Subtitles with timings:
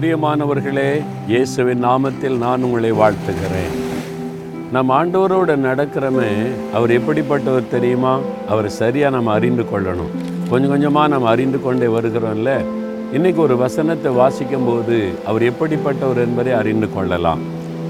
[0.00, 3.74] பிரியமானவர்களே இயேசுவின் நாமத்தில் நான் உங்களை வாழ்த்துகிறேன்.
[4.72, 6.30] நம் ஆண்டவரோடு நடக்கிறமே
[6.72, 8.18] அவர் எப்படிப்பட்டவர் தெரியுமா?
[8.48, 10.12] அவர் சரியாக நம்ம அறிந்து கொள்ளணும்.
[10.50, 12.64] கொஞ்சம் கொஞ்சமாக நம்ம அறிந்து கொண்டே வருகிறோம்ல?
[13.12, 17.38] இன்றைக்கி ஒரு வசனத்தை வாசிக்கும் போது அவர் எப்படிப்பட்டவர் என்பதை அறிந்து கொள்ளலாம்.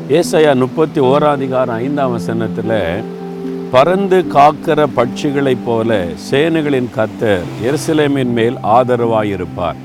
[0.09, 3.03] ஏசையா முப்பத்தி ஓராதிகாரம் ஐந்தாம் வசனத்தில்
[3.71, 9.81] பறந்து காக்கிற பட்சிகளைப் போல சேனைகளின் கத்தர் எருசலேமின் மேல் ஆதரவாயிருப்பார்.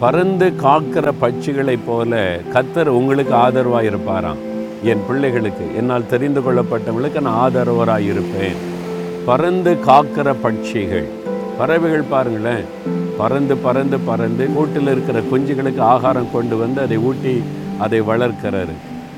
[0.00, 4.40] பறந்து காக்கிற பட்சிகளைப் போல கத்தர் உங்களுக்கு ஆதரவாக இருப்பாராம்
[4.82, 8.56] என் பிள்ளைகளுக்கு என்னால் தெரிந்து கொள்ளப்பட்டவங்களுக்கு நான் ஆதரவராக இருப்பேன்
[9.24, 11.04] பறந்து காக்கிற பட்சிகள்.
[11.58, 12.64] பறவைகள் பாருங்களேன்.
[13.18, 17.42] பறந்து பறந்து பறந்து கூட்டில் இருக்கிற குஞ்சுகளுக்கு ஆகாரம் கொண்டு வந்து அதை ஊட்டி
[17.78, 18.74] அதை வளர்க்கிறாரு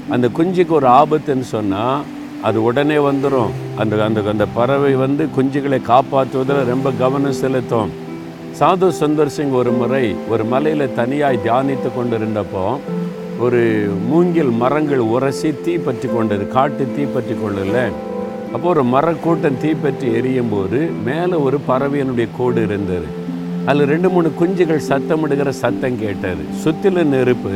[0.08, 2.02] அந்த குஞ்சுக்கு ஒரு ஆபத்துன்னு சொன்னால்
[2.42, 8.04] அது உடனே வந்துடும் அந்த அந்த அந்த பறவை வந்து குஞ்சுகளை காப்பாற்றுவதில் ரொம்ப கவனம் செலுத்தும்.
[8.58, 12.62] சாது சுந்தர் சிங் ஒரு முறை ஒரு மலையில் தனியாய் தியானித்து கொண்டிருந்தப்போ
[13.44, 13.60] ஒரு
[14.10, 17.82] மூங்கில் மரங்கள் உரசி தீ பற்றி கொண்டது காட்டு தீ பற்றி கொள்ளல.
[18.54, 23.10] அப்போ ஒரு மரக்கூட்டம் தீ பற்றி எரியும் போது மேலே ஒரு பறவையினுடைய கோடு இருந்தது.
[23.68, 26.46] அதில் ரெண்டு மூணு குஞ்சுகள் சத்தமிடுகிற சத்தம் கேட்டது.
[26.64, 27.54] சுத்தில நெருப்பு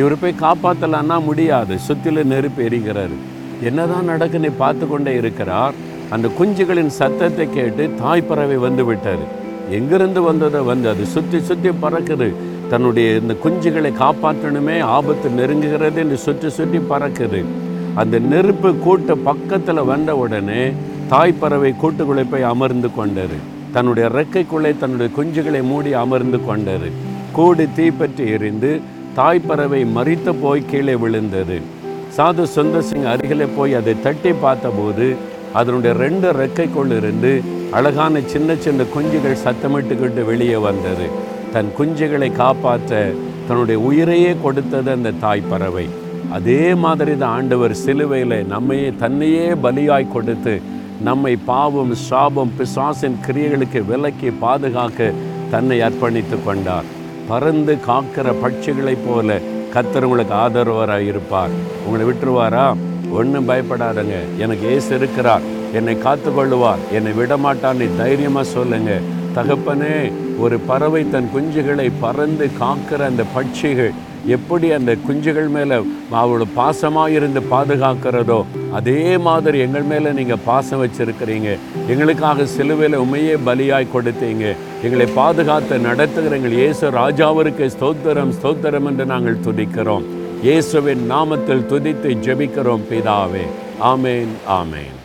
[0.00, 1.76] இவர் போய் காப்பாற்றலான்னா முடியாது.
[1.88, 3.18] சுத்தில நெருப்பு எரிகிறாரு.
[3.70, 5.76] என்னதான் நடக்குன்னு பார்த்து கொண்டே இருக்கிறார்.
[6.16, 9.24] அந்த குஞ்சுகளின் சத்தத்தை கேட்டு தாய் பறவை வந்து விட்டார்
[9.78, 12.28] எங்கிருந்து வந்ததை வந்து அது சுற்றி சுற்றி பறக்குது.
[12.72, 17.40] தன்னுடைய இந்த குஞ்சுகளை காப்பாற்றணுமே ஆபத்து நெருங்குகிறது என்று சுற்றி சுற்றி பறக்குது.
[18.02, 20.62] அந்த நெருப்பு கூட்ட பக்கத்தில் வந்த உடனே
[21.12, 23.38] தாய் பறவை கூட்டுக்குள்ளே போய் அமர்ந்து கொண்டது.
[23.74, 26.88] தன்னுடைய ரெக்கைக்குள்ளே தன்னுடைய குஞ்சுகளை மூடி அமர்ந்து கொண்டது.
[27.36, 28.70] கூடு தீப்பற்றி எரிந்து
[29.18, 31.56] தாய் பறவை மறித்து போய் கீழே விழுந்தது.
[32.16, 35.06] சாது சுந்தர் சிங் அருகிலே போய் அதை தட்டி பார்த்தபோது
[35.58, 37.32] அதனுடைய ரெண்டு ரெக்கைக்குள் இருந்து
[37.76, 41.06] அழகான சின்ன சின்ன குஞ்சுகள் சத்தமிட்டுக்கிட்டு வெளியே வந்தது.
[41.52, 43.10] தன் குஞ்சுகளை காப்பாற்ற
[43.48, 45.86] தன்னுடைய உயிரையே கொடுத்தது அந்த தாய் பறவை.
[46.32, 50.60] அதே மாதிரி தான் ஆண்டவர் சிலுவையில் நம்மையே தன்னையே பலியாய் கொடுத்து
[51.02, 55.10] நம்மை பாவம் சாபம் பிசாசின் கிரியைகளுக்கு விலக்கி பாதுகாக்க
[55.50, 56.84] தன்னை அர்ப்பணித்து கொண்டார்.
[57.28, 59.40] பறந்து காக்கிற பட்சிகளைப் போல
[59.74, 61.56] கத்தர் உங்களுக்கு ஆதரவராக இருப்பார்
[61.86, 62.74] உங்களை விட்டுருவாரா?
[63.12, 64.18] ஒன்றும் பயப்படாதங்க.
[64.38, 65.60] எனக்கு ஏசு இருக்கிறார்.
[65.78, 66.84] என்னை காத்துக்கொள்ளுவார்.
[66.98, 68.92] என்னை விடமாட்டான்னு தைரியமாக சொல்லுங்க.
[69.36, 69.96] தகப்பனே
[70.44, 73.94] ஒரு பறவை தன் குஞ்சுகளை பறந்து காக்கிற அந்த பட்சிகள்
[74.34, 75.76] எப்படி அந்த குஞ்சுகள் மேலே
[76.20, 78.38] அவ்வளோ பாசமாக இருந்து பாதுகாக்கிறதோ
[78.78, 81.48] அதே மாதிரி எங்கள் மேலே நீங்கள் பாசம் வச்சுருக்கிறீங்க.
[81.92, 84.44] எங்களுக்காக சிலுவையில் உண்மையே பலியாய் கொடுத்தீங்க.
[84.86, 90.08] எங்களை பாதுகாத்து நடத்துகிற எங்கள் இயேசு ராஜாவிற்கு ஸ்தோத்திரம் ஸ்தோத்திரம் என்று நாங்கள் துதிக்கிறோம்.
[90.48, 93.46] இயேசுவின் நாமத்தில் துதித்து ஜெபிக்கிறோம் பிதாவே.
[93.92, 94.96] ஆமேன் ஆமேன்.